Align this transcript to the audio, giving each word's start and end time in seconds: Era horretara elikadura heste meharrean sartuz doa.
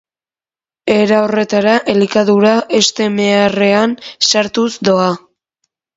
Era 0.93 1.19
horretara 1.25 1.75
elikadura 1.93 2.53
heste 2.79 3.07
meharrean 3.19 3.95
sartuz 4.33 4.71
doa. 4.89 5.11